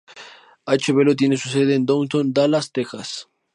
[0.65, 0.93] H.
[0.93, 3.29] Belo tiene su sede en Downtown Dallas, Texas.